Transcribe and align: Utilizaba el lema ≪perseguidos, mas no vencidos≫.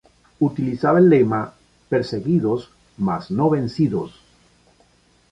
Utilizaba 0.45 0.97
el 1.01 1.09
lema 1.11 1.41
≪perseguidos, 1.87 2.65
mas 2.97 3.29
no 3.29 3.51
vencidos≫. 3.51 4.13